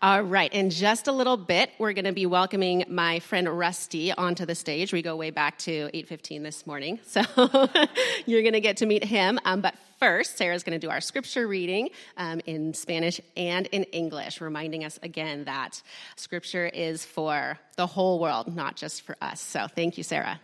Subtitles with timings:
[0.00, 4.12] All right, in just a little bit, we're going to be welcoming my friend Rusty
[4.12, 4.92] onto the stage.
[4.92, 7.20] We go way back to 8:15 this morning, so
[8.24, 9.40] you're going to get to meet him.
[9.44, 13.82] Um, but first, Sarah's going to do our scripture reading um, in Spanish and in
[13.90, 15.82] English, reminding us again that
[16.14, 19.40] scripture is for the whole world, not just for us.
[19.40, 20.40] So, thank you, Sarah.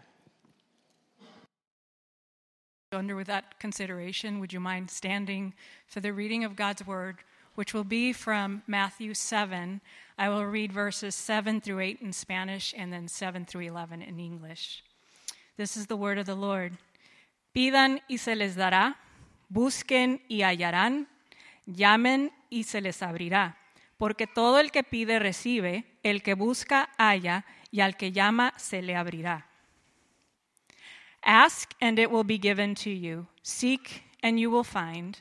[2.90, 5.54] Under with that consideration, would you mind standing
[5.86, 7.18] for the reading of God's word?
[7.54, 9.80] Which will be from Matthew 7.
[10.18, 14.18] I will read verses 7 through 8 in Spanish and then 7 through 11 in
[14.18, 14.82] English.
[15.56, 16.72] This is the word of the Lord.
[17.54, 18.96] Pidan y se les dará,
[19.48, 21.06] busquen y hallarán,
[21.66, 23.56] llamen y se les abrirá,
[23.96, 28.82] porque todo el que pide recibe, el que busca halla, y al que llama se
[28.82, 29.46] le abrirá.
[31.22, 33.26] Ask and it will be given to you.
[33.42, 35.20] Seek and you will find.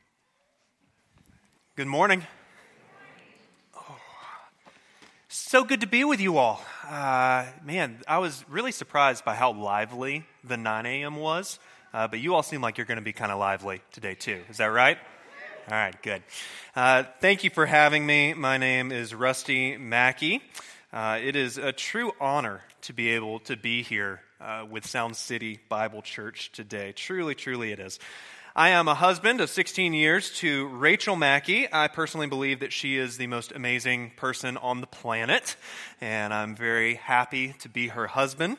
[1.77, 2.27] Good morning.
[3.77, 3.97] Oh,
[5.29, 6.61] so good to be with you all.
[6.85, 11.15] Uh, man, I was really surprised by how lively the 9 a.m.
[11.15, 11.59] was,
[11.93, 14.41] uh, but you all seem like you're going to be kind of lively today, too.
[14.49, 14.97] Is that right?
[15.69, 16.21] All right, good.
[16.75, 18.33] Uh, thank you for having me.
[18.33, 20.41] My name is Rusty Mackey.
[20.91, 25.15] Uh, it is a true honor to be able to be here uh, with Sound
[25.15, 26.91] City Bible Church today.
[26.91, 27.97] Truly, truly, it is.
[28.53, 31.71] I am a husband of 16 years to Rachel Mackey.
[31.71, 35.55] I personally believe that she is the most amazing person on the planet,
[36.01, 38.57] and I'm very happy to be her husband.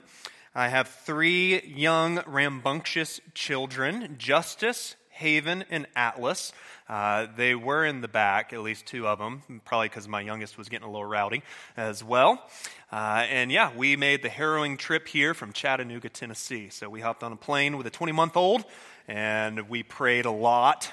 [0.55, 6.55] I have three young, rambunctious children Justice, Haven, and Atlas.
[6.89, 10.57] Uh, they were in the back, at least two of them, probably because my youngest
[10.57, 11.42] was getting a little rowdy
[11.77, 12.42] as well.
[12.91, 16.70] Uh, and yeah, we made the harrowing trip here from Chattanooga, Tennessee.
[16.70, 18.64] So we hopped on a plane with a 20 month old
[19.08, 20.90] and we prayed a lot,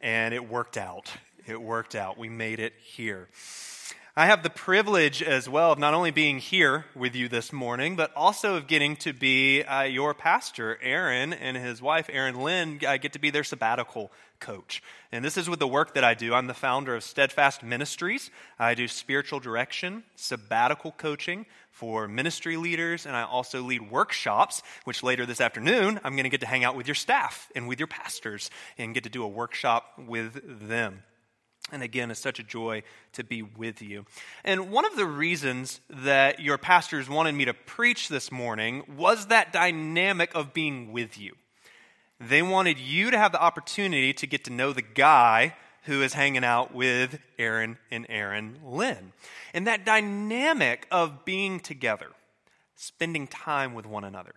[0.00, 1.10] and it worked out.
[1.46, 2.18] It worked out.
[2.18, 3.28] We made it here.
[4.16, 7.94] I have the privilege as well of not only being here with you this morning,
[7.94, 12.80] but also of getting to be uh, your pastor, Aaron, and his wife, Aaron Lynn.
[12.86, 14.10] I get to be their sabbatical
[14.40, 14.82] coach.
[15.12, 16.34] And this is with the work that I do.
[16.34, 18.30] I'm the founder of Steadfast Ministries.
[18.58, 25.02] I do spiritual direction, sabbatical coaching for ministry leaders, and I also lead workshops, which
[25.02, 27.78] later this afternoon I'm going to get to hang out with your staff and with
[27.78, 31.02] your pastors and get to do a workshop with them.
[31.72, 32.82] And again, it's such a joy
[33.12, 34.04] to be with you.
[34.44, 39.26] And one of the reasons that your pastors wanted me to preach this morning was
[39.26, 41.34] that dynamic of being with you.
[42.18, 45.54] They wanted you to have the opportunity to get to know the guy
[45.84, 49.12] who is hanging out with Aaron and Aaron Lynn.
[49.54, 52.08] And that dynamic of being together,
[52.76, 54.34] spending time with one another,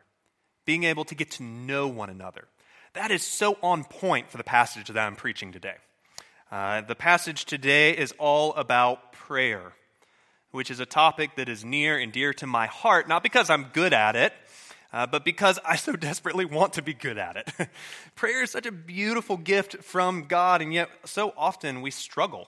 [0.65, 2.47] being able to get to know one another,
[2.93, 5.75] that is so on point for the passage that I'm preaching today.
[6.51, 9.73] Uh, the passage today is all about prayer,
[10.51, 13.71] which is a topic that is near and dear to my heart, not because I'm
[13.73, 14.33] good at it,
[14.93, 17.69] uh, but because I so desperately want to be good at it.
[18.15, 22.47] Prayer is such a beautiful gift from God, and yet so often we struggle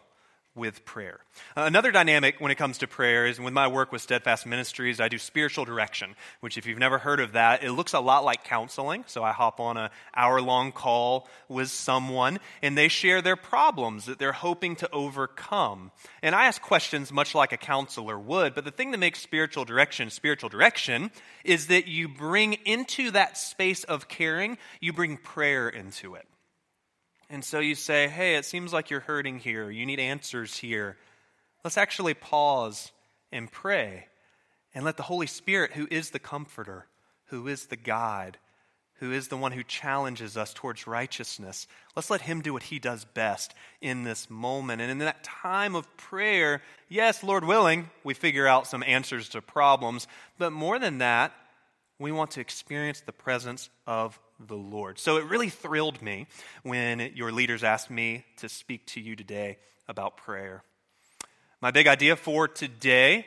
[0.56, 1.20] with prayer.
[1.56, 5.10] Another dynamic when it comes to prayer is with my work with Steadfast Ministries, I
[5.10, 8.46] do spiritual direction, which, if you've never heard of that, it looks a lot like
[8.46, 9.04] counseling.
[9.08, 14.06] So I hop on an hour long call with someone, and they share their problems
[14.06, 15.92] that they're hoping to overcome.
[16.24, 19.66] And I ask questions much like a counselor would, but the thing that makes spiritual
[19.66, 21.12] direction spiritual direction
[21.44, 26.26] is that you bring into that space of caring, you bring prayer into it.
[27.30, 29.69] And so you say, hey, it seems like you're hurting here.
[29.69, 30.97] You need answers here.
[31.63, 32.91] Let's actually pause
[33.31, 34.07] and pray
[34.74, 36.86] and let the Holy Spirit, who is the comforter,
[37.27, 38.38] who is the guide,
[39.00, 42.80] who is the one who challenges us towards righteousness, let's let him do what he
[42.80, 44.81] does best in this moment.
[44.81, 49.42] And in that time of prayer, yes, Lord willing, we figure out some answers to
[49.42, 50.07] problems.
[50.38, 51.33] But more than that,
[52.00, 55.00] we want to experience the presence of the Lord.
[55.00, 56.28] So it really thrilled me
[56.64, 60.64] when your leaders asked me to speak to you today about prayer.
[61.62, 63.26] My big idea for today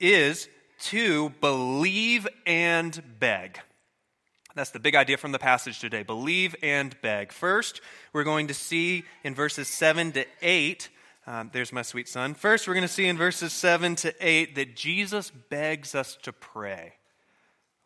[0.00, 0.48] is
[0.78, 3.60] to believe and beg.
[4.54, 6.02] That's the big idea from the passage today.
[6.02, 7.30] Believe and beg.
[7.30, 7.82] First,
[8.12, 10.88] we're going to see in verses 7 to 8
[11.28, 12.34] Um, there's my sweet son.
[12.34, 16.32] First, we're going to see in verses 7 to 8 that Jesus begs us to
[16.32, 16.94] pray.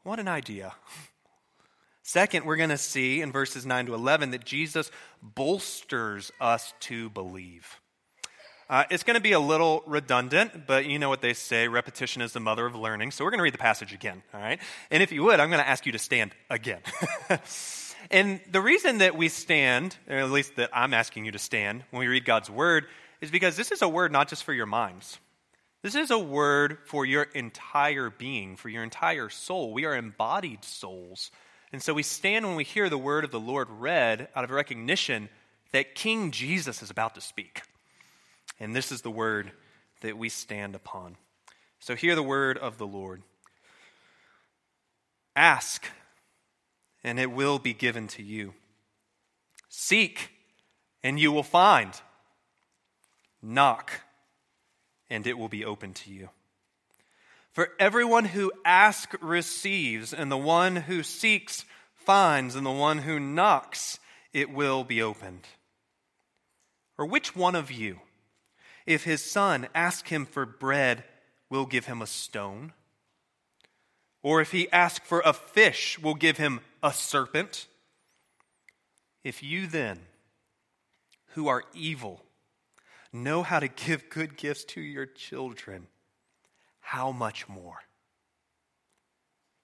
[0.03, 0.75] What an idea.
[2.11, 4.91] Second, we're going to see in verses 9 to 11 that Jesus
[5.23, 7.79] bolsters us to believe.
[8.69, 12.21] Uh, it's going to be a little redundant, but you know what they say repetition
[12.21, 13.13] is the mother of learning.
[13.13, 14.59] So we're going to read the passage again, all right?
[14.91, 16.81] And if you would, I'm going to ask you to stand again.
[18.11, 21.85] and the reason that we stand, or at least that I'm asking you to stand
[21.93, 22.87] when we read God's word,
[23.21, 25.21] is because this is a word not just for your minds.
[25.83, 29.73] This is a word for your entire being, for your entire soul.
[29.73, 31.31] We are embodied souls.
[31.73, 34.51] And so we stand when we hear the word of the Lord read out of
[34.51, 35.29] recognition
[35.73, 37.63] that King Jesus is about to speak.
[38.59, 39.53] And this is the word
[40.01, 41.17] that we stand upon.
[41.79, 43.23] So hear the word of the Lord.
[45.37, 45.87] Ask,
[47.05, 48.55] and it will be given to you.
[49.69, 50.31] Seek,
[51.03, 51.93] and you will find.
[53.41, 53.93] Knock,
[55.09, 56.31] and it will be open to you.
[57.53, 61.65] For everyone who asks receives, and the one who seeks
[61.95, 63.99] finds, and the one who knocks,
[64.33, 65.47] it will be opened.
[66.97, 68.01] Or which one of you,
[68.87, 71.05] if his son asks him for bread,
[71.49, 72.73] will give him a stone?
[74.23, 77.67] Or if he asks for a fish, will give him a serpent?
[79.25, 80.01] If you then,
[81.35, 82.23] who are evil,
[83.13, 85.87] know how to give good gifts to your children,
[86.91, 87.79] how much more?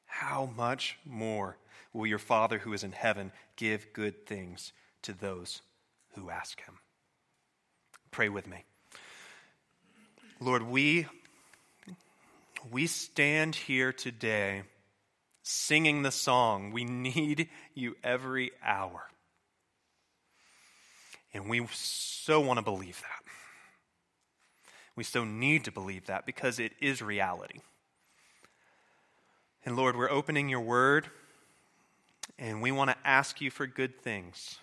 [0.05, 1.57] How much more
[1.93, 5.61] will your Father who is in heaven give good things to those
[6.15, 6.75] who ask him?
[8.13, 8.63] Pray with me.
[10.39, 11.09] Lord, we,
[12.71, 14.63] we stand here today
[15.43, 19.03] singing the song, We Need You Every Hour.
[21.35, 23.27] And we so want to believe that.
[24.97, 27.61] We so need to believe that because it is reality.
[29.65, 31.09] And Lord, we're opening your word
[32.39, 34.59] and we want to ask you for good things.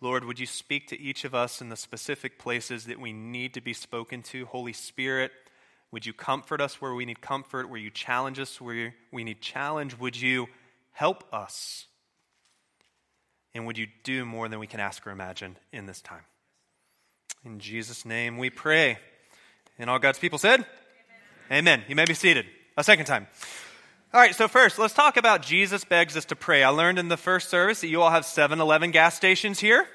[0.00, 3.54] Lord, would you speak to each of us in the specific places that we need
[3.54, 4.46] to be spoken to?
[4.46, 5.30] Holy Spirit,
[5.90, 9.40] would you comfort us where we need comfort, where you challenge us where we need
[9.40, 9.98] challenge?
[9.98, 10.48] Would you
[10.92, 11.86] help us?
[13.54, 16.24] And would you do more than we can ask or imagine in this time?
[17.44, 18.98] In Jesus' name we pray.
[19.78, 20.60] And all God's people said,
[21.50, 21.58] Amen.
[21.58, 21.84] Amen.
[21.88, 22.44] You may be seated.
[22.76, 23.26] A second time.
[24.12, 26.62] All right, so first, let's talk about Jesus begs us to pray.
[26.62, 29.86] I learned in the first service that you all have 7 Eleven gas stations here.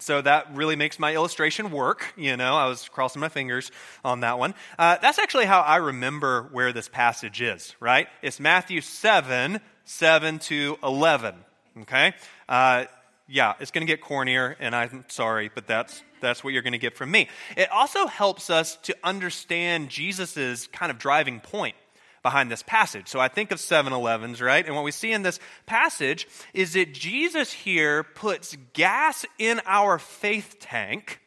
[0.00, 2.12] So that really makes my illustration work.
[2.16, 3.70] You know, I was crossing my fingers
[4.04, 4.54] on that one.
[4.76, 8.08] Uh, that's actually how I remember where this passage is, right?
[8.22, 11.34] It's Matthew 7, 7 to 11.
[11.82, 12.14] Okay?
[12.48, 12.86] Uh,
[13.28, 16.72] yeah, it's going to get cornier, and I'm sorry, but that's that's what you're going
[16.72, 17.28] to get from me.
[17.56, 21.76] It also helps us to understand Jesus' kind of driving point
[22.22, 23.08] behind this passage.
[23.08, 24.64] So I think of 7 Elevens, right?
[24.66, 29.98] And what we see in this passage is that Jesus here puts gas in our
[29.98, 31.20] faith tank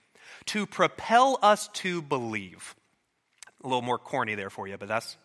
[0.48, 2.76] to propel us to believe.
[3.64, 5.18] A little more corny there for you, but that's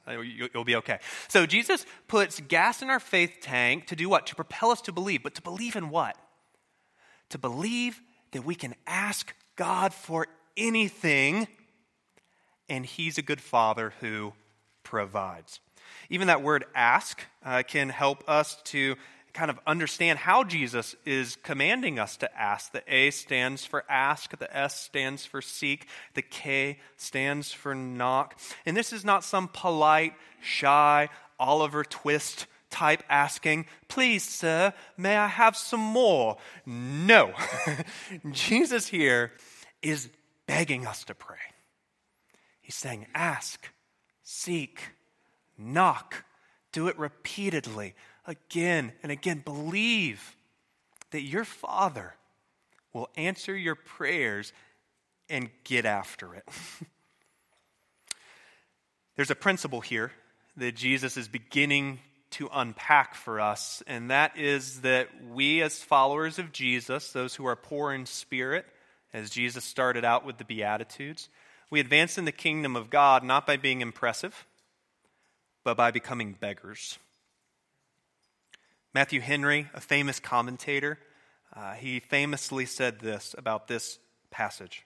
[0.53, 0.99] you'll be okay.
[1.29, 4.27] So Jesus puts gas in our faith tank to do what?
[4.27, 6.17] To propel us to believe, but to believe in what?
[7.31, 8.01] To believe
[8.33, 10.27] that we can ask God for
[10.57, 11.49] anything,
[12.69, 14.33] and He's a good Father who
[14.83, 15.61] provides.
[16.11, 18.97] Even that word ask uh, can help us to
[19.33, 22.73] kind of understand how Jesus is commanding us to ask.
[22.73, 28.39] The A stands for ask, the S stands for seek, the K stands for knock.
[28.65, 35.27] And this is not some polite, shy, Oliver Twist type asking, Please, sir, may I
[35.27, 36.37] have some more?
[36.65, 37.33] No.
[38.31, 39.33] Jesus here
[39.83, 40.09] is
[40.47, 41.39] begging us to pray.
[42.61, 43.71] He's saying, Ask,
[44.23, 44.81] seek,
[45.57, 46.25] knock,
[46.73, 47.95] do it repeatedly,
[48.27, 49.43] again and again.
[49.45, 50.37] Believe
[51.11, 52.15] that your Father
[52.93, 54.53] will answer your prayers
[55.29, 56.49] and get after it.
[59.17, 60.13] There's a principle here
[60.57, 62.01] that Jesus is beginning
[62.33, 67.47] to unpack for us, and that is that we, as followers of Jesus, those who
[67.47, 68.67] are poor in spirit,
[69.13, 71.29] as Jesus started out with the Beatitudes,
[71.71, 74.47] we advance in the kingdom of God not by being impressive,
[75.65, 76.99] but by becoming beggars.
[78.93, 80.99] Matthew Henry, a famous commentator,
[81.55, 83.99] uh, he famously said this about this
[84.31, 84.85] passage.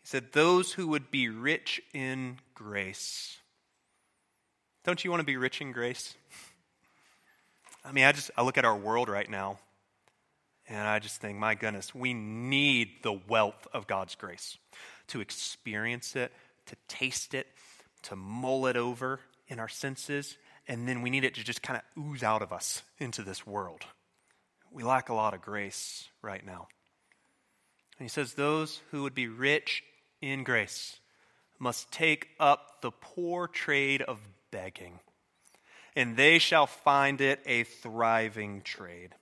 [0.00, 3.37] He said, Those who would be rich in grace
[4.88, 6.14] don't you want to be rich in grace?
[7.84, 9.58] I mean, I just I look at our world right now,
[10.66, 14.56] And I just think, my goodness, we need the wealth of God's grace
[15.08, 16.32] to experience it,
[16.66, 17.46] to taste it,
[18.04, 21.78] to mull it over in our senses, and then we need it to just kind
[21.78, 23.82] of ooze out of us into this world.
[24.70, 26.68] We lack a lot of grace right now.
[27.98, 29.82] And he says, Those who would be rich
[30.22, 30.98] in grace
[31.58, 34.18] must take up the poor trade of
[34.50, 35.00] begging,
[35.96, 39.14] and they shall find it a thriving trade.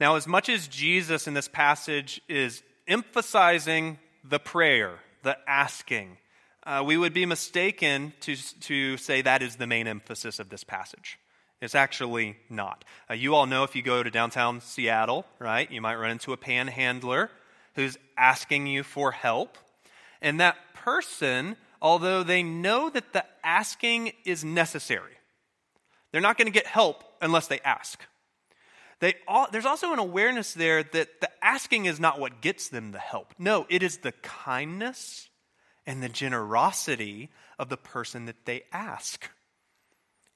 [0.00, 6.16] Now, as much as Jesus in this passage is emphasizing the prayer, the asking,
[6.64, 10.64] uh, we would be mistaken to, to say that is the main emphasis of this
[10.64, 11.18] passage.
[11.60, 12.84] It's actually not.
[13.10, 16.32] Uh, you all know if you go to downtown Seattle, right, you might run into
[16.32, 17.30] a panhandler
[17.74, 19.58] who's asking you for help.
[20.22, 25.12] And that person, although they know that the asking is necessary,
[26.12, 28.00] they're not going to get help unless they ask.
[29.00, 32.92] They all, there's also an awareness there that the asking is not what gets them
[32.92, 33.34] the help.
[33.38, 35.30] No, it is the kindness
[35.86, 39.30] and the generosity of the person that they ask.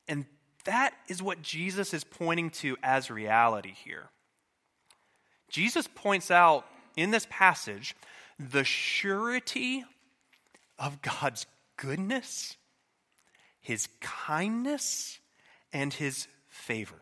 [0.09, 0.25] And
[0.65, 4.09] that is what Jesus is pointing to as reality here.
[5.51, 7.95] Jesus points out in this passage
[8.39, 9.85] the surety
[10.79, 12.57] of God's goodness,
[13.61, 15.19] his kindness,
[15.73, 17.01] and his favor.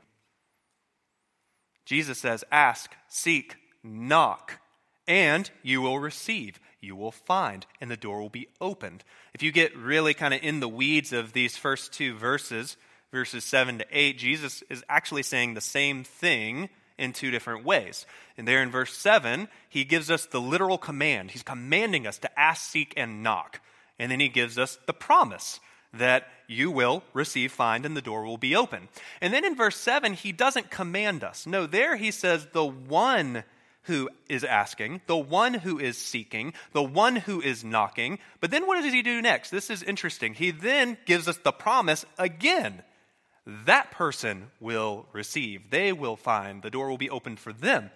[1.84, 4.60] Jesus says, Ask, seek, knock,
[5.06, 6.60] and you will receive.
[6.80, 9.04] You will find, and the door will be opened.
[9.34, 12.76] If you get really kind of in the weeds of these first two verses,
[13.12, 18.06] verses 7 to 8, Jesus is actually saying the same thing in two different ways.
[18.36, 21.30] And there in verse 7, he gives us the literal command.
[21.30, 23.60] He's commanding us to ask, seek, and knock.
[23.98, 25.60] And then he gives us the promise
[25.94, 28.88] that you will receive, find, and the door will be open.
[29.20, 31.46] And then in verse 7, he doesn't command us.
[31.46, 33.44] No, there he says, the one
[33.84, 38.18] who is asking, the one who is seeking, the one who is knocking.
[38.40, 39.50] But then what does he do next?
[39.50, 40.34] This is interesting.
[40.34, 42.82] He then gives us the promise again.
[43.46, 47.90] That person will receive, they will find, the door will be opened for them.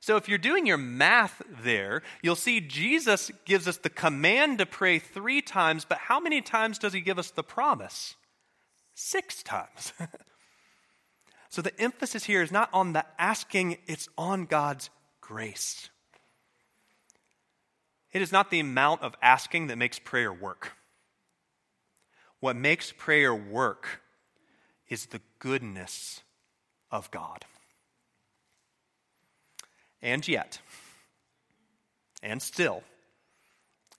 [0.00, 4.66] So if you're doing your math there, you'll see Jesus gives us the command to
[4.66, 8.16] pray three times, but how many times does he give us the promise?
[8.94, 9.92] Six times.
[11.50, 15.88] so the emphasis here is not on the asking, it's on God's grace.
[18.12, 20.72] It is not the amount of asking that makes prayer work.
[22.40, 24.01] What makes prayer work
[24.92, 26.20] is the goodness
[26.90, 27.46] of God.
[30.02, 30.60] And yet,
[32.22, 32.82] and still,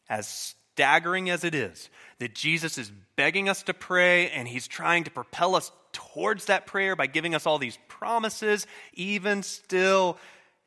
[0.07, 5.05] as staggering as it is that Jesus is begging us to pray and he's trying
[5.05, 10.17] to propel us towards that prayer by giving us all these promises, even still,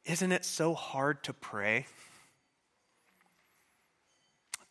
[0.04, 1.86] isn't it so hard to pray?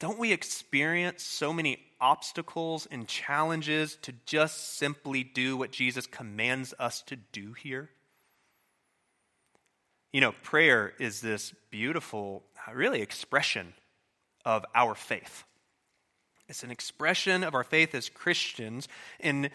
[0.05, 6.75] Don't we experience so many obstacles and challenges to just simply do what Jesus commands
[6.77, 7.89] us to do here?
[10.13, 13.73] You know, prayer is this beautiful, uh, really, expression
[14.45, 15.43] of our faith.
[16.47, 18.87] It's an expression of our faith as Christians,
[19.19, 19.49] and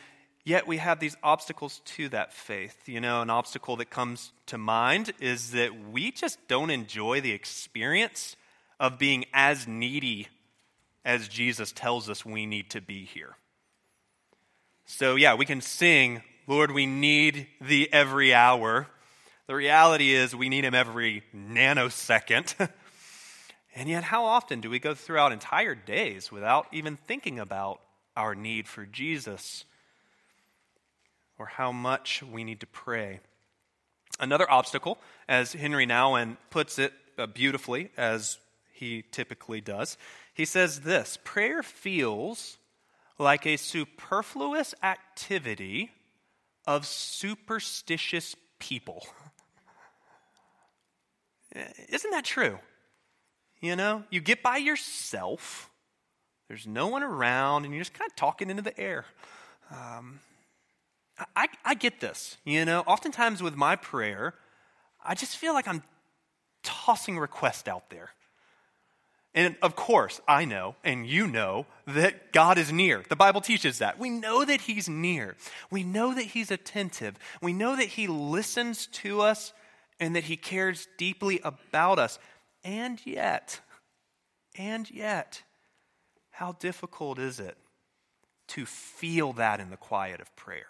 [0.44, 2.88] yet we have these obstacles to that faith.
[2.88, 7.30] You know, an obstacle that comes to mind is that we just don't enjoy the
[7.30, 8.34] experience
[8.80, 10.26] of being as needy
[11.04, 13.36] as Jesus tells us we need to be here.
[14.86, 18.88] So, yeah, we can sing, Lord, we need thee every hour.
[19.46, 22.54] The reality is, we need Him every nanosecond.
[23.74, 27.80] and yet, how often do we go throughout entire days without even thinking about
[28.16, 29.64] our need for Jesus
[31.38, 33.20] or how much we need to pray?
[34.18, 38.38] Another obstacle, as Henry Nouwen puts it uh, beautifully, as
[38.72, 39.96] he typically does,
[40.40, 42.56] he says this prayer feels
[43.18, 45.90] like a superfluous activity
[46.66, 49.06] of superstitious people.
[51.90, 52.58] Isn't that true?
[53.60, 55.68] You know, you get by yourself,
[56.48, 59.04] there's no one around, and you're just kind of talking into the air.
[59.70, 60.20] Um,
[61.36, 62.38] I, I get this.
[62.46, 64.32] You know, oftentimes with my prayer,
[65.04, 65.82] I just feel like I'm
[66.62, 68.12] tossing requests out there.
[69.32, 73.04] And of course, I know and you know that God is near.
[73.08, 73.98] The Bible teaches that.
[73.98, 75.36] We know that He's near.
[75.70, 77.16] We know that He's attentive.
[77.40, 79.52] We know that He listens to us
[80.00, 82.18] and that He cares deeply about us.
[82.64, 83.60] And yet,
[84.58, 85.42] and yet,
[86.30, 87.56] how difficult is it
[88.48, 90.66] to feel that in the quiet of prayer?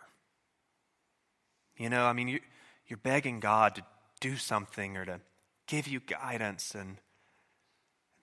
[1.78, 2.40] You know, I mean, you,
[2.86, 3.82] You're begging God to
[4.20, 5.20] do something or to
[5.66, 6.98] give you guidance, and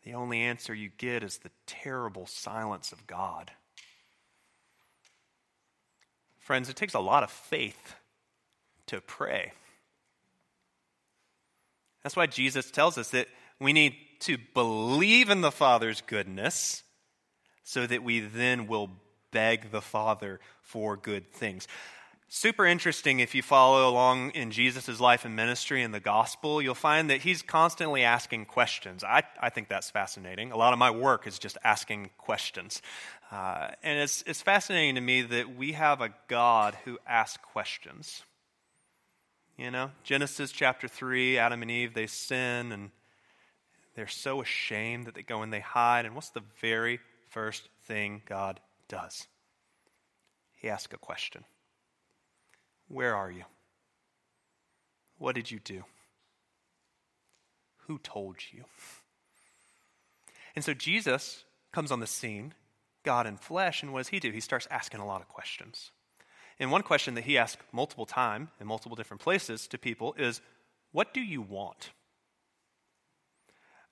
[0.08, 3.52] the only answer you get is the terrible silence of God.
[6.40, 7.96] Friends, it takes a lot of faith
[8.86, 9.52] to pray.
[12.04, 13.28] That's why Jesus tells us that
[13.60, 16.84] we need to believe in the Father's goodness
[17.66, 18.92] so that we then will
[19.32, 21.68] beg the Father for good things.
[22.30, 26.76] Super interesting if you follow along in Jesus' life and ministry in the gospel, you'll
[26.76, 29.02] find that he's constantly asking questions.
[29.02, 30.52] I, I think that's fascinating.
[30.52, 32.82] A lot of my work is just asking questions.
[33.32, 38.24] Uh, and it's, it's fascinating to me that we have a God who asks questions.
[39.58, 42.92] You know, Genesis chapter 3, Adam and Eve, they sin and
[43.96, 46.06] they're so ashamed that they go and they hide.
[46.06, 49.28] And what's the very first thing God does?
[50.58, 51.46] He asks a question.
[52.88, 53.44] Where are you?
[55.18, 55.84] What did you do?
[57.88, 58.66] Who told you?
[60.56, 62.54] And so Jesus comes on the scene,
[63.04, 64.32] God in flesh, and what does he do?
[64.32, 65.92] He starts asking a lot of questions.
[66.60, 70.42] And one question that he asks multiple times in multiple different places to people is,
[70.92, 71.92] What do you want?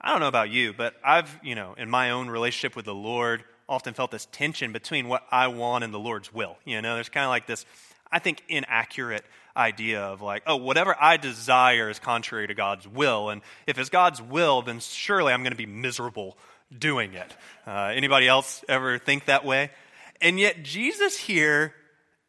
[0.01, 2.93] I don't know about you, but I've, you know, in my own relationship with the
[2.95, 6.57] Lord, often felt this tension between what I want and the Lord's will.
[6.65, 7.65] You know, there's kind of like this
[8.15, 9.25] I think, inaccurate
[9.57, 13.29] idea of like, oh, whatever I desire is contrary to God's will.
[13.29, 16.37] And if it's God's will, then surely I'm going to be miserable
[16.75, 17.35] doing it.
[17.67, 19.69] Uh, anybody else ever think that way?
[20.21, 21.73] And yet, Jesus here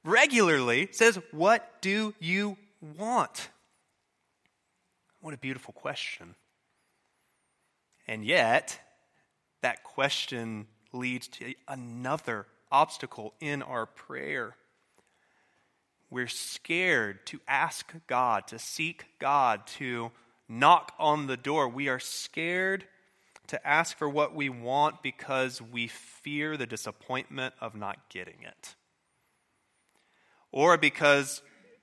[0.04, 2.56] regularly says, What do you
[2.98, 3.48] want?
[5.20, 6.34] What a beautiful question.
[8.08, 8.76] And yet,
[9.62, 14.56] that question leads to another obstacle in our prayer
[16.10, 20.12] we're scared to ask God, to seek God, to
[20.48, 21.68] knock on the door.
[21.68, 22.84] We are scared
[23.48, 28.74] to ask for what we want because we fear the disappointment of not getting it.
[30.52, 31.42] Or because,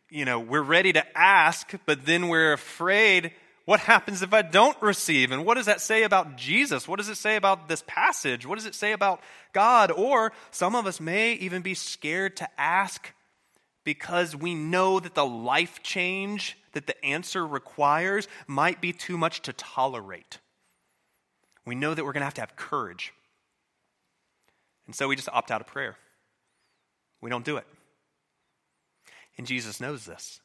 [0.09, 3.31] you know, we're ready to ask, but then we're afraid
[3.65, 5.31] what happens if I don't receive?
[5.31, 6.87] And what does that say about Jesus?
[6.87, 8.45] What does it say about this passage?
[8.45, 9.21] What does it say about
[9.53, 9.89] God?
[9.89, 13.13] Or some of us may even be scared to ask
[13.83, 19.41] because we know that the life change that the answer requires might be too much
[19.43, 20.39] to tolerate.
[21.65, 23.13] We know that we're going to have to have courage.
[24.85, 25.97] And so we just opt out of prayer.
[27.21, 27.65] We don't do it.
[29.37, 30.41] And Jesus knows this.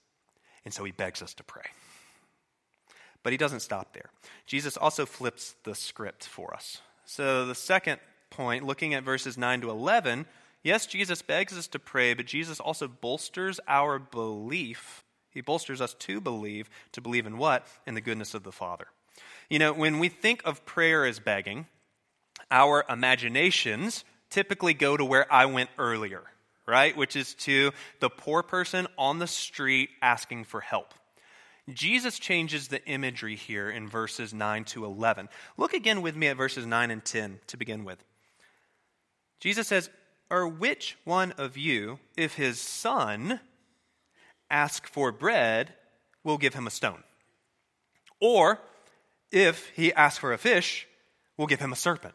[0.64, 1.64] And so he begs us to pray.
[3.22, 4.11] But he doesn't stop there.
[4.46, 6.81] Jesus also flips the script for us.
[7.05, 10.27] So the second point, looking at verses 9 to 11,
[10.62, 15.05] Yes, Jesus begs us to pray, but Jesus also bolsters our belief.
[15.31, 17.66] He bolsters us to believe, to believe in what?
[17.87, 18.87] In the goodness of the Father.
[19.49, 21.66] You know, when we think of prayer as begging,
[22.51, 26.23] our imaginations typically go to where I went earlier,
[26.66, 26.97] right?
[26.97, 30.92] Which is to the poor person on the street asking for help.
[31.73, 35.29] Jesus changes the imagery here in verses 9 to 11.
[35.57, 38.03] Look again with me at verses 9 and 10 to begin with.
[39.40, 39.90] Jesus says,
[40.30, 43.40] or which one of you, if his son
[44.50, 45.74] ask for bread,
[46.24, 47.02] will give him a stone?
[48.20, 48.60] Or
[49.30, 50.86] if he asks for a fish,
[51.36, 52.14] will give him a serpent?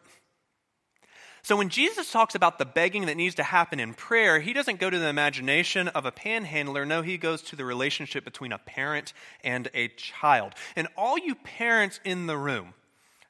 [1.42, 4.80] So when Jesus talks about the begging that needs to happen in prayer, he doesn't
[4.80, 6.86] go to the imagination of a panhandler.
[6.86, 10.54] No, he goes to the relationship between a parent and a child.
[10.74, 12.72] And all you parents in the room,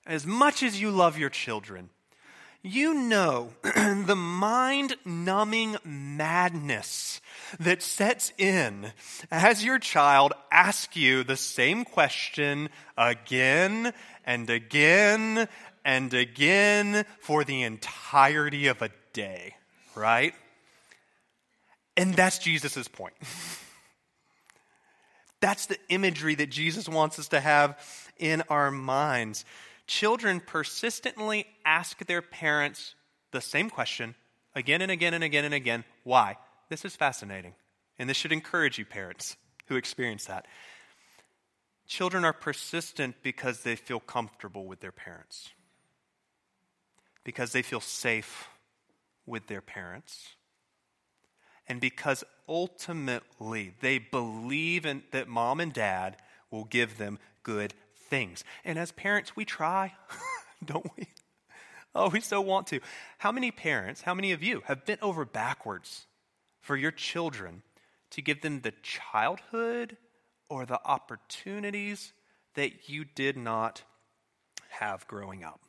[0.07, 1.91] as much as you love your children,
[2.65, 7.21] you know the mind numbing madness
[7.61, 8.93] that sets in
[9.31, 13.93] as your child asks you the same question again
[14.25, 15.47] and again
[15.85, 19.55] and again for the entirety of a day,
[19.95, 20.35] right?
[21.97, 23.15] And that's Jesus' point.
[25.41, 27.79] that's the imagery that Jesus wants us to have
[28.19, 29.45] in our minds.
[29.87, 32.95] Children persistently ask their parents
[33.33, 34.15] the same question
[34.55, 35.85] again and again and again and again.
[36.05, 36.39] Why?
[36.69, 37.55] This is fascinating.
[37.99, 40.47] And this should encourage you, parents who experience that.
[41.87, 45.51] Children are persistent because they feel comfortable with their parents,
[47.25, 48.49] because they feel safe
[49.27, 50.31] with their parents,
[51.69, 56.17] and because ultimately they believe in, that mom and dad
[56.51, 57.75] will give them good
[58.15, 58.45] things.
[58.65, 59.93] And as parents, we try,
[60.65, 61.09] don't we?
[61.97, 62.79] Oh, we so want to.
[63.19, 66.07] How many parents, how many of you have bent over backwards
[66.61, 67.63] for your children
[68.11, 69.97] to give them the childhood
[70.49, 72.13] or the opportunities
[72.55, 73.83] that you did not
[74.71, 75.64] have growing up.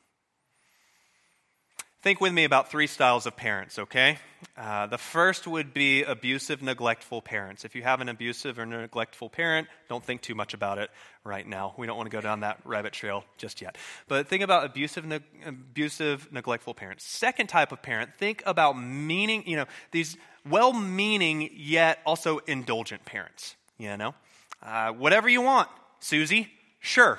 [2.06, 4.20] Think with me about three styles of parents, okay?
[4.56, 7.66] Uh, the first would be abusive, neglectful parents.
[7.66, 10.92] If you have an abusive or neglectful parent, don't think too much about it
[11.24, 11.74] right now.
[11.78, 13.80] We don't want to go down that rabbit trail just yet.
[14.08, 17.04] But think about abusive, ne- abusive, neglectful parents.
[17.04, 20.16] Second type of parent, think about meaning, you know, these
[20.48, 24.14] well meaning yet also indulgent parents, you know?
[24.62, 25.70] Uh, whatever you want,
[26.02, 27.18] Susie, sure.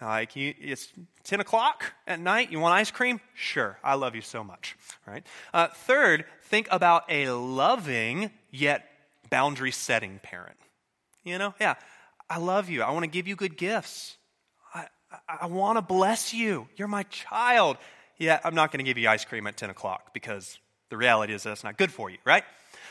[0.00, 0.88] Like, you, it's
[1.24, 3.20] 10 o'clock at night, you want ice cream?
[3.34, 5.26] Sure, I love you so much, right?
[5.52, 8.86] Uh, third, think about a loving yet
[9.28, 10.56] boundary setting parent.
[11.22, 11.74] You know, yeah,
[12.28, 12.82] I love you.
[12.82, 14.16] I want to give you good gifts.
[14.74, 16.68] I, I, I want to bless you.
[16.76, 17.76] You're my child.
[18.16, 20.58] Yeah, I'm not going to give you ice cream at 10 o'clock because
[20.88, 22.44] the reality is that's not good for you, right?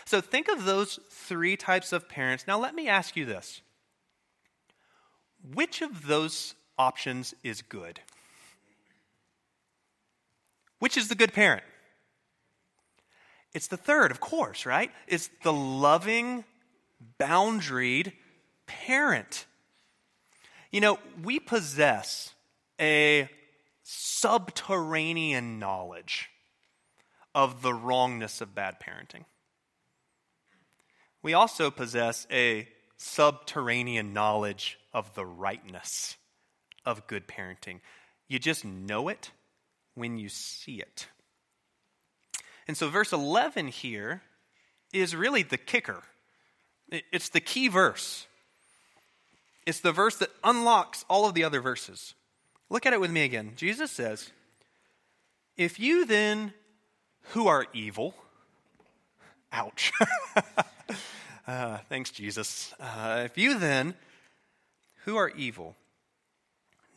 [0.06, 2.46] So think of those three types of parents.
[2.48, 3.62] Now, let me ask you this
[5.54, 8.00] which of those options is good?
[10.80, 11.64] Which is the good parent?
[13.54, 14.92] It's the third, of course, right?
[15.08, 16.46] It's the loving,
[17.20, 18.14] boundaried
[18.66, 19.46] parent.
[20.72, 22.34] You know, we possess
[22.80, 23.30] a
[23.84, 26.30] subterranean knowledge
[27.36, 29.26] of the wrongness of bad parenting.
[31.22, 36.18] We also possess a subterranean knowledge of the rightness
[36.90, 37.80] of good parenting.
[38.28, 39.32] You just know it
[39.94, 41.08] when you see it.
[42.68, 44.22] And so, verse 11 here
[44.92, 46.04] is really the kicker.
[46.90, 48.26] It's the key verse.
[49.66, 52.16] It's the verse that unlocks all of the other verses.
[52.70, 53.54] Look at it with me again.
[53.56, 54.32] Jesus says,
[55.58, 56.54] If you then,
[57.34, 58.16] who are evil,
[59.52, 59.92] ouch.
[61.48, 62.74] uh, thanks, Jesus.
[62.80, 63.94] Uh, if you then,
[65.06, 65.76] who are evil,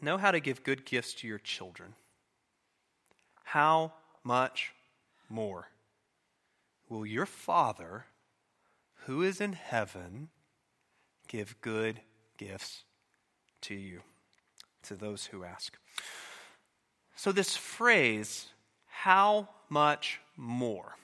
[0.02, 1.94] know how to give good gifts to your children,
[3.44, 3.92] how
[4.24, 4.72] much
[5.28, 5.68] more
[6.88, 8.06] will your Father
[9.06, 10.28] who is in heaven
[11.28, 12.00] give good
[12.36, 12.84] gifts
[13.62, 14.00] to you,
[14.82, 15.78] to those who ask?
[17.16, 18.46] So, this phrase,
[18.86, 20.96] how much more,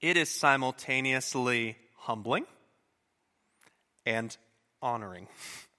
[0.00, 2.46] it is simultaneously humbling
[4.04, 4.36] and
[4.80, 5.28] honoring.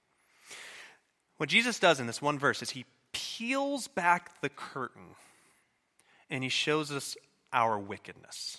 [1.36, 5.16] What Jesus does in this one verse is he peels back the curtain
[6.30, 7.16] and he shows us
[7.52, 8.58] our wickedness.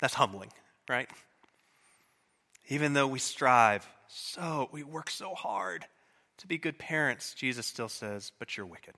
[0.00, 0.50] That's humbling,
[0.88, 1.08] right?
[2.68, 5.86] Even though we strive so, we work so hard
[6.38, 8.94] to be good parents, Jesus still says, but you're wicked.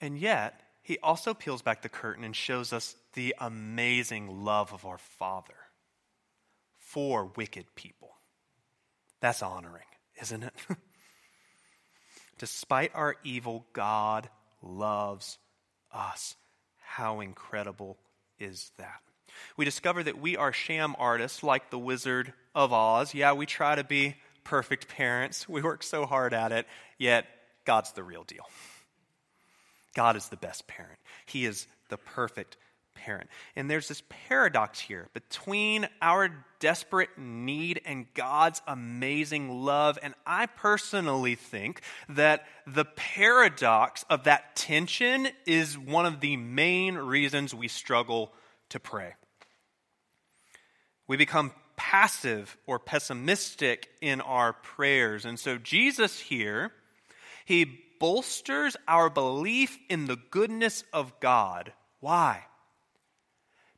[0.00, 4.86] And yet, he also peels back the curtain and shows us the amazing love of
[4.86, 5.54] our Father
[6.78, 8.16] for wicked people.
[9.20, 9.84] That's honoring,
[10.20, 10.54] isn't it?
[12.38, 14.28] Despite our evil, God
[14.62, 15.38] loves
[15.92, 16.36] us.
[16.80, 17.98] How incredible
[18.38, 19.00] is that?
[19.56, 23.14] We discover that we are sham artists like the Wizard of Oz.
[23.14, 25.48] Yeah, we try to be perfect parents.
[25.48, 26.66] We work so hard at it,
[26.98, 27.26] yet
[27.64, 28.44] God's the real deal.
[29.94, 30.98] God is the best parent.
[31.26, 32.56] He is the perfect
[32.98, 33.28] parent.
[33.56, 39.98] And there's this paradox here between our desperate need and God's amazing love.
[40.02, 46.96] And I personally think that the paradox of that tension is one of the main
[46.96, 48.32] reasons we struggle
[48.70, 49.14] to pray.
[51.06, 55.24] We become passive or pessimistic in our prayers.
[55.24, 56.72] And so Jesus here,
[57.44, 61.72] he bolsters our belief in the goodness of God.
[62.00, 62.44] Why?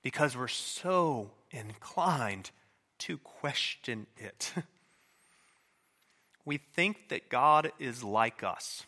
[0.03, 2.51] Because we're so inclined
[2.99, 4.53] to question it.
[6.45, 8.85] we think that God is like us.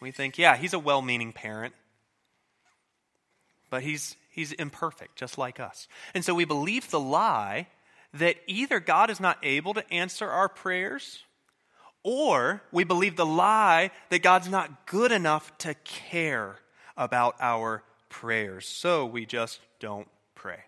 [0.00, 1.74] We think, yeah, he's a well meaning parent,
[3.70, 5.88] but he's, he's imperfect, just like us.
[6.14, 7.68] And so we believe the lie
[8.12, 11.24] that either God is not able to answer our prayers,
[12.02, 16.56] or we believe the lie that God's not good enough to care
[16.96, 17.82] about our
[18.20, 20.60] prayers, so we just don't pray.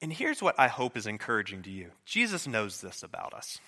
[0.00, 3.60] And here's what I hope is encouraging to you Jesus knows this about us.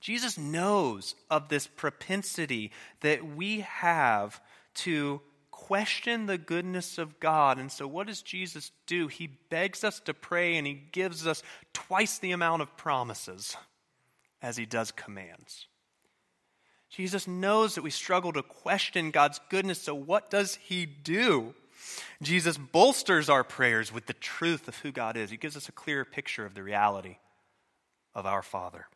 [0.00, 4.40] Jesus knows of this propensity that we have
[4.74, 7.58] to question the goodness of God.
[7.58, 9.08] And so, what does Jesus do?
[9.08, 13.56] He begs us to pray and he gives us twice the amount of promises
[14.40, 15.66] as he does commands.
[16.94, 21.54] Jesus knows that we struggle to question God's goodness, so what does he do?
[22.22, 25.30] Jesus bolsters our prayers with the truth of who God is.
[25.30, 27.16] He gives us a clearer picture of the reality
[28.14, 28.86] of our Father.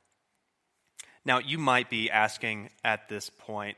[1.24, 3.76] Now, you might be asking at this point,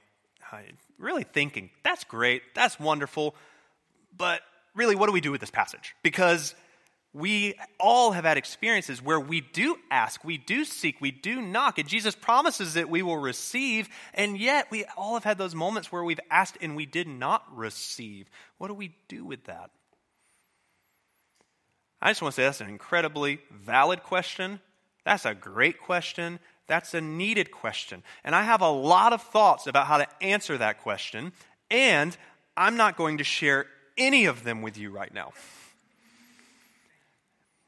[0.52, 0.58] uh,
[0.98, 3.34] really thinking, that's great, that's wonderful,
[4.14, 4.42] but
[4.74, 5.94] really, what do we do with this passage?
[6.02, 6.54] Because
[7.12, 11.78] we all have had experiences where we do ask, we do seek, we do knock,
[11.78, 15.90] and Jesus promises that we will receive, and yet we all have had those moments
[15.90, 18.28] where we've asked and we did not receive.
[18.58, 19.70] What do we do with that?
[22.00, 24.60] I just want to say that's an incredibly valid question.
[25.04, 26.38] That's a great question.
[26.68, 28.04] That's a needed question.
[28.22, 31.32] And I have a lot of thoughts about how to answer that question,
[31.70, 32.16] and
[32.56, 33.66] I'm not going to share
[33.98, 35.32] any of them with you right now.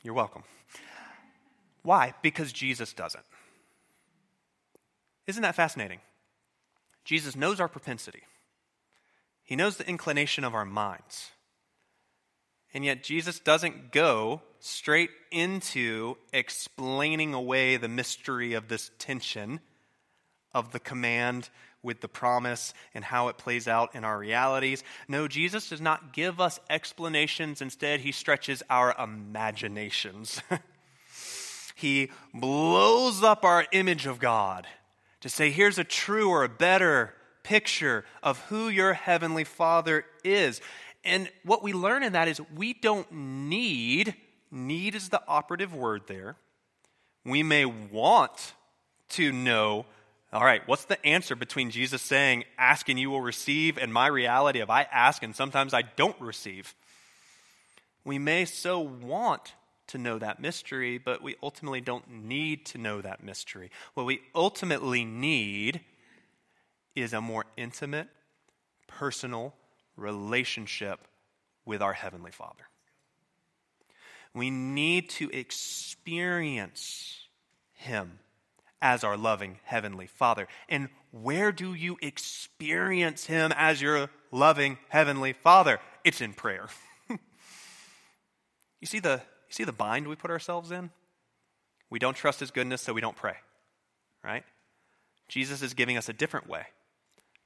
[0.02, 0.42] You're welcome.
[1.82, 2.14] Why?
[2.22, 3.24] Because Jesus doesn't.
[5.26, 6.00] Isn't that fascinating?
[7.04, 8.22] Jesus knows our propensity,
[9.42, 11.30] He knows the inclination of our minds.
[12.74, 19.60] And yet, Jesus doesn't go straight into explaining away the mystery of this tension
[20.54, 21.50] of the command
[21.82, 24.84] with the promise and how it plays out in our realities.
[25.08, 27.60] No, Jesus does not give us explanations.
[27.60, 30.40] Instead, he stretches our imaginations.
[31.74, 34.66] he blows up our image of God
[35.20, 40.60] to say, here's a truer, a better picture of who your heavenly Father is.
[41.04, 44.14] And what we learn in that is we don't need,
[44.50, 46.36] need is the operative word there.
[47.24, 48.54] We may want
[49.10, 49.86] to know
[50.32, 54.06] all right, what's the answer between Jesus saying, ask and you will receive, and my
[54.06, 56.74] reality of I ask and sometimes I don't receive?
[58.04, 59.52] We may so want
[59.88, 63.70] to know that mystery, but we ultimately don't need to know that mystery.
[63.92, 65.82] What we ultimately need
[66.94, 68.08] is a more intimate,
[68.86, 69.54] personal
[69.96, 71.00] relationship
[71.66, 72.64] with our Heavenly Father.
[74.34, 77.26] We need to experience
[77.74, 78.18] Him
[78.82, 80.48] as our loving Heavenly Father.
[80.68, 85.78] And where do you experience Him as your loving Heavenly Father?
[86.04, 86.66] It's in prayer.
[87.08, 87.16] you,
[88.86, 90.90] see the, you see the bind we put ourselves in?
[91.88, 93.36] We don't trust His goodness, so we don't pray,
[94.24, 94.44] right?
[95.28, 96.66] Jesus is giving us a different way.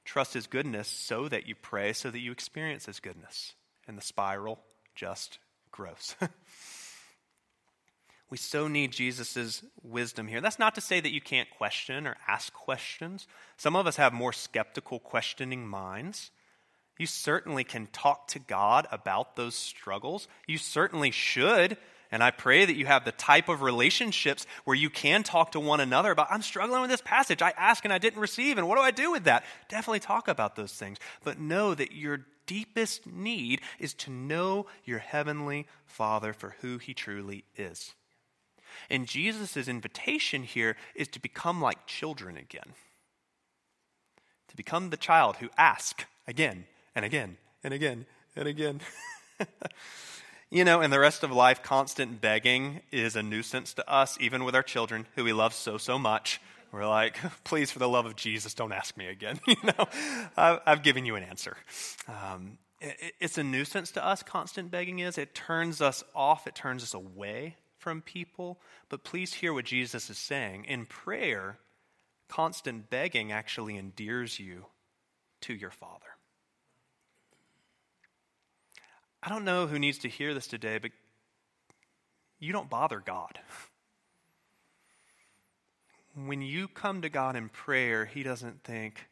[0.05, 3.53] Trust His goodness so that you pray, so that you experience His goodness.
[3.87, 4.59] And the spiral
[4.95, 5.37] just
[5.71, 6.15] grows.
[8.29, 10.41] We so need Jesus' wisdom here.
[10.41, 13.25] That's not to say that you can't question or ask questions.
[13.55, 16.31] Some of us have more skeptical, questioning minds.
[16.97, 20.27] You certainly can talk to God about those struggles.
[20.45, 21.77] You certainly should.
[22.11, 25.59] And I pray that you have the type of relationships where you can talk to
[25.59, 27.41] one another about, I'm struggling with this passage.
[27.41, 29.43] I ask and I didn't receive, and what do I do with that?
[29.69, 30.97] Definitely talk about those things.
[31.23, 36.93] But know that your deepest need is to know your heavenly Father for who he
[36.93, 37.93] truly is.
[38.89, 42.73] And Jesus' invitation here is to become like children again.
[44.49, 48.81] To become the child who asks again and again and again and again.
[50.49, 54.43] you know, in the rest of life, constant begging is a nuisance to us, even
[54.43, 56.41] with our children who we love so, so much.
[56.71, 59.39] We're like, please, for the love of Jesus, don't ask me again.
[59.47, 59.87] you know,
[60.37, 61.57] I've given you an answer.
[62.07, 65.17] Um, it's a nuisance to us, constant begging is.
[65.17, 68.59] It turns us off, it turns us away from people,
[68.89, 70.65] but please hear what Jesus is saying.
[70.65, 71.57] In prayer,
[72.27, 74.65] constant begging actually endears you
[75.41, 76.05] to your Father.
[79.21, 80.91] I don't know who needs to hear this today, but
[82.39, 83.39] you don't bother God.
[86.15, 89.07] When you come to God in prayer, He doesn't think,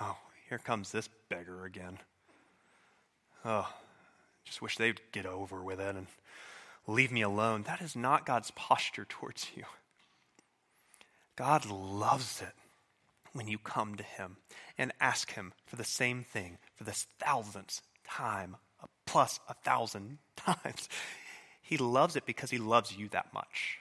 [0.00, 0.16] oh,
[0.48, 1.98] here comes this beggar again.
[3.44, 3.68] Oh,
[4.44, 6.06] just wish they'd get over with it and
[6.86, 7.62] leave me alone.
[7.64, 9.64] That is not God's posture towards you.
[11.36, 12.52] God loves it
[13.32, 14.36] when you come to Him
[14.78, 18.56] and ask Him for the same thing for this thousandth time,
[19.06, 20.88] plus a thousand times.
[21.60, 23.78] He loves it because He loves you that much.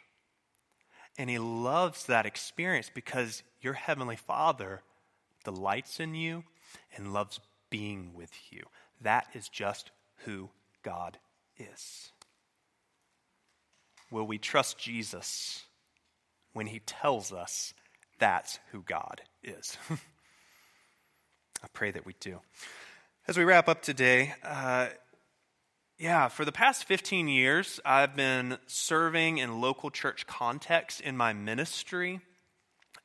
[1.18, 4.82] And He loves that experience because your Heavenly Father
[5.44, 6.44] delights in you
[6.96, 7.40] and loves
[7.70, 8.64] being with you.
[9.02, 9.92] That is just
[10.26, 10.50] who
[10.82, 11.20] God
[11.58, 12.12] is.
[14.14, 15.64] Will we trust Jesus
[16.54, 17.74] when he tells us
[18.20, 19.76] that's who God is?
[19.90, 22.40] I pray that we do.
[23.28, 24.90] As we wrap up today, uh,
[25.98, 31.34] yeah, for the past 15 years, I've been serving in local church context in my
[31.34, 32.22] ministry.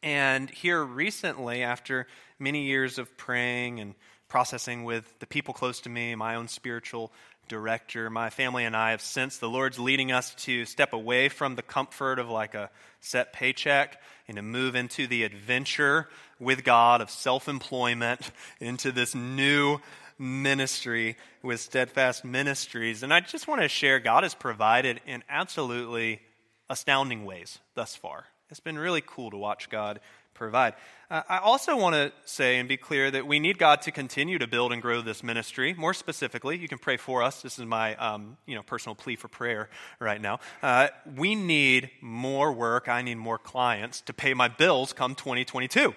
[0.03, 2.07] And here recently, after
[2.39, 3.95] many years of praying and
[4.29, 7.13] processing with the people close to me, my own spiritual
[7.49, 8.11] director.
[8.11, 11.63] My family and I have sensed the Lord's leading us to step away from the
[11.63, 16.09] comfort of like a set paycheck and to move into the adventure
[16.39, 18.31] with God of self employment
[18.61, 19.79] into this new
[20.19, 23.03] ministry with Steadfast Ministries.
[23.03, 26.21] And I just want to share God has provided in absolutely
[26.69, 28.25] astounding ways thus far.
[28.51, 30.01] It's been really cool to watch God
[30.39, 30.75] provide.
[31.11, 34.39] Uh, I also want to say and be clear that we need God to continue
[34.39, 35.75] to build and grow this ministry.
[35.75, 37.43] More specifically, you can pray for us.
[37.43, 39.69] This is my um, you know, personal plea for prayer
[40.01, 40.39] right now.
[40.63, 42.89] Uh, we need more work.
[42.89, 45.95] I need more clients to pay my bills come 2022.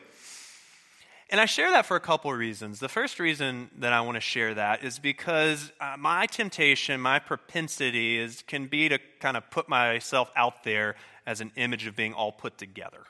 [1.30, 2.80] And I share that for a couple of reasons.
[2.80, 7.20] The first reason that I want to share that is because uh, my temptation, my
[7.20, 11.96] propensity is can be to kind of put myself out there as an image of
[11.96, 13.04] being all put together.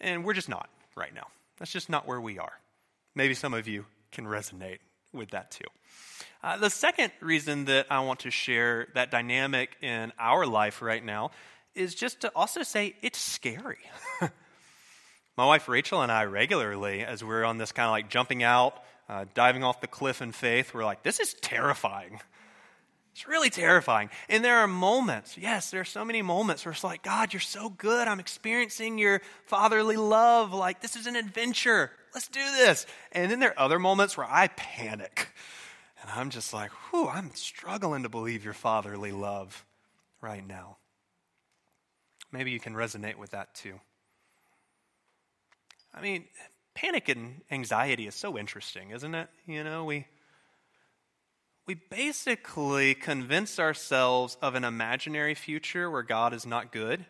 [0.00, 1.28] And we're just not right now.
[1.58, 2.52] That's just not where we are.
[3.14, 4.78] Maybe some of you can resonate
[5.12, 5.64] with that too.
[6.42, 11.04] Uh, the second reason that I want to share that dynamic in our life right
[11.04, 11.30] now
[11.74, 13.78] is just to also say it's scary.
[15.36, 18.82] My wife Rachel and I regularly, as we're on this kind of like jumping out,
[19.08, 22.20] uh, diving off the cliff in faith, we're like, this is terrifying.
[23.16, 24.10] It's really terrifying.
[24.28, 27.40] And there are moments, yes, there are so many moments where it's like, God, you're
[27.40, 28.06] so good.
[28.06, 30.52] I'm experiencing your fatherly love.
[30.52, 31.90] Like, this is an adventure.
[32.12, 32.84] Let's do this.
[33.12, 35.30] And then there are other moments where I panic.
[36.02, 39.64] And I'm just like, whew, I'm struggling to believe your fatherly love
[40.20, 40.76] right now.
[42.30, 43.80] Maybe you can resonate with that too.
[45.94, 46.24] I mean,
[46.74, 49.30] panic and anxiety is so interesting, isn't it?
[49.46, 50.04] You know, we
[51.66, 57.04] we basically convince ourselves of an imaginary future where God is not good.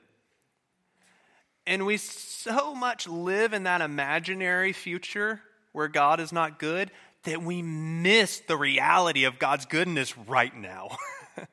[1.67, 5.43] And we so much live in that imaginary future
[5.73, 6.91] where God is not good
[7.25, 10.97] that we miss the reality of God's goodness right now.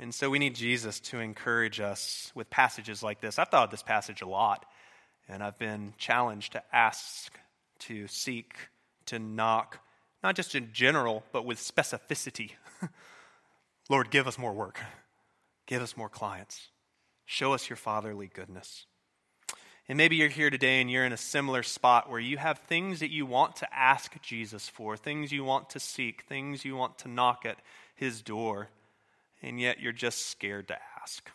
[0.00, 3.38] and so we need Jesus to encourage us with passages like this.
[3.38, 4.66] I've thought of this passage a lot.
[5.28, 7.32] And I've been challenged to ask,
[7.80, 8.54] to seek,
[9.06, 9.78] to knock,
[10.22, 12.52] not just in general, but with specificity.
[13.88, 14.80] Lord, give us more work.
[15.66, 16.68] Give us more clients.
[17.24, 18.86] Show us your fatherly goodness.
[19.88, 23.00] And maybe you're here today and you're in a similar spot where you have things
[23.00, 26.98] that you want to ask Jesus for, things you want to seek, things you want
[26.98, 27.58] to knock at
[27.94, 28.68] his door,
[29.42, 31.30] and yet you're just scared to ask.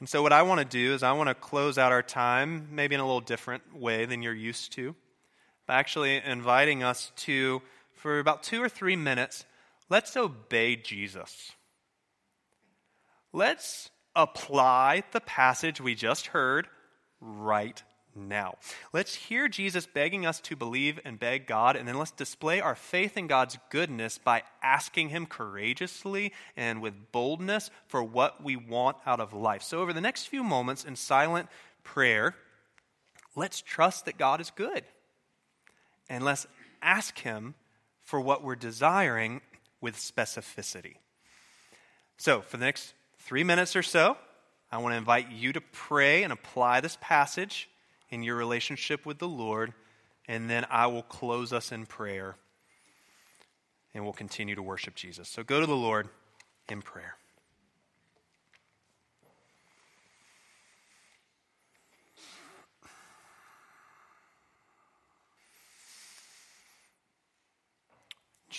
[0.00, 2.68] And so, what I want to do is, I want to close out our time,
[2.70, 4.94] maybe in a little different way than you're used to,
[5.70, 9.44] by actually inviting us to, for about two or three minutes,
[9.88, 11.52] let's obey Jesus.
[13.32, 16.66] Let's apply the passage we just heard
[17.20, 17.80] right
[18.16, 18.56] now.
[18.92, 22.74] Let's hear Jesus begging us to believe and beg God, and then let's display our
[22.74, 28.96] faith in God's goodness by asking Him courageously and with boldness for what we want
[29.06, 29.62] out of life.
[29.62, 31.48] So, over the next few moments in silent
[31.84, 32.34] prayer,
[33.36, 34.82] let's trust that God is good.
[36.10, 36.46] And let's
[36.82, 37.54] ask Him
[38.02, 39.40] for what we're desiring
[39.80, 40.96] with specificity.
[42.18, 44.18] So, for the next three minutes or so,
[44.70, 47.70] I want to invite you to pray and apply this passage
[48.10, 49.72] in your relationship with the Lord,
[50.28, 52.36] and then I will close us in prayer
[53.94, 55.28] and we'll continue to worship Jesus.
[55.28, 56.08] So go to the Lord
[56.68, 57.16] in prayer.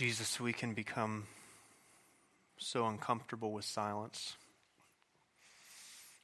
[0.02, 1.28] Jesus, we can become
[2.58, 4.36] so uncomfortable with silence,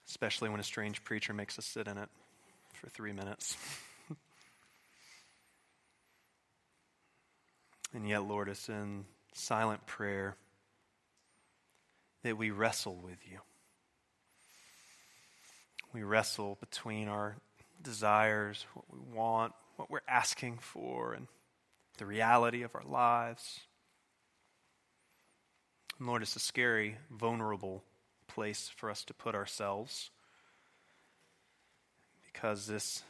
[0.09, 2.09] especially when a strange preacher makes us sit in it
[2.73, 3.55] for three minutes.
[7.93, 10.35] and yet, Lord, it's in silent prayer
[12.23, 13.37] that we wrestle with you.
[15.93, 17.37] We wrestle between our
[17.83, 21.27] desires, what we want, what we're asking for, and
[21.99, 23.59] the reality of our lives.
[25.97, 27.83] And Lord, it's a scary, vulnerable
[28.27, 30.11] place for us to put ourselves
[32.25, 33.03] because this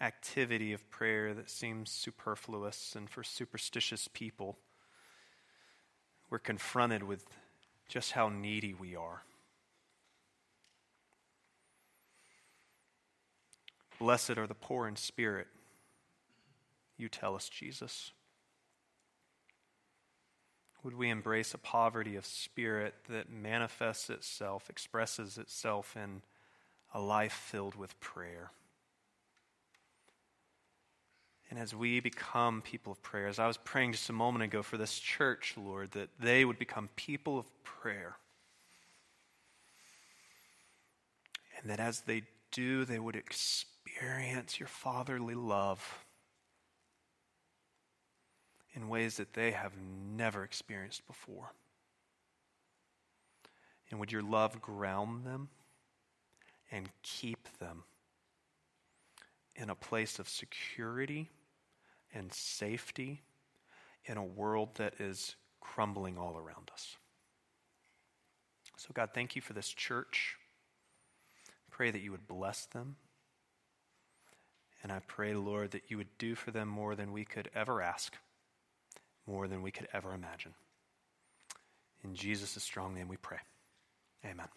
[0.00, 4.56] activity of prayer that seems superfluous and for superstitious people,
[6.30, 7.24] we're confronted with
[7.86, 9.24] just how needy we are.
[13.98, 15.48] Blessed are the poor in spirit,
[16.96, 18.12] you tell us, Jesus.
[20.82, 26.22] Would we embrace a poverty of spirit that manifests itself, expresses itself in
[26.94, 28.50] a life filled with prayer.
[31.50, 34.62] And as we become people of prayer, as I was praying just a moment ago
[34.62, 38.16] for this church, Lord, that they would become people of prayer.
[41.60, 42.22] And that as they
[42.52, 46.04] do, they would experience your fatherly love
[48.74, 49.72] in ways that they have
[50.16, 51.52] never experienced before.
[53.90, 55.48] And would your love ground them
[56.70, 57.82] and keep them
[59.56, 61.28] in a place of security
[62.14, 63.22] and safety
[64.04, 66.96] in a world that is crumbling all around us.
[68.76, 70.36] So, God, thank you for this church.
[71.70, 72.96] Pray that you would bless them.
[74.82, 77.82] And I pray, Lord, that you would do for them more than we could ever
[77.82, 78.16] ask,
[79.30, 80.52] more than we could ever imagine.
[82.02, 83.38] In Jesus' strong name we pray.
[84.24, 84.48] Amen.